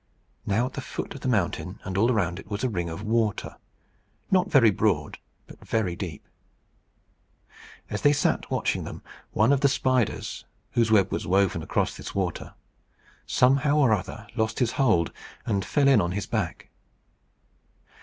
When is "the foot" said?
0.73-1.13